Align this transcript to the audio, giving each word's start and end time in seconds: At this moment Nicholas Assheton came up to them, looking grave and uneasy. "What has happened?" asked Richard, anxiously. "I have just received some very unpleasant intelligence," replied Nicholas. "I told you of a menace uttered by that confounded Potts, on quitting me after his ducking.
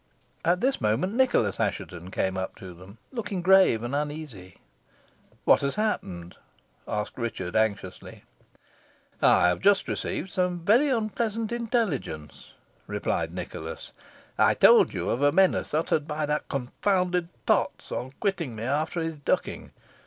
At 0.43 0.61
this 0.61 0.81
moment 0.81 1.13
Nicholas 1.13 1.59
Assheton 1.59 2.09
came 2.09 2.35
up 2.35 2.55
to 2.55 2.73
them, 2.73 2.97
looking 3.11 3.43
grave 3.43 3.83
and 3.83 3.93
uneasy. 3.93 4.57
"What 5.45 5.61
has 5.61 5.75
happened?" 5.75 6.37
asked 6.87 7.19
Richard, 7.19 7.55
anxiously. 7.55 8.23
"I 9.21 9.49
have 9.49 9.59
just 9.59 9.87
received 9.87 10.31
some 10.31 10.61
very 10.65 10.89
unpleasant 10.89 11.51
intelligence," 11.51 12.53
replied 12.87 13.31
Nicholas. 13.31 13.91
"I 14.39 14.55
told 14.55 14.91
you 14.91 15.07
of 15.11 15.21
a 15.21 15.31
menace 15.31 15.71
uttered 15.71 16.07
by 16.07 16.25
that 16.25 16.49
confounded 16.49 17.29
Potts, 17.45 17.91
on 17.91 18.13
quitting 18.19 18.55
me 18.55 18.63
after 18.63 19.01
his 19.01 19.17
ducking. 19.17 19.71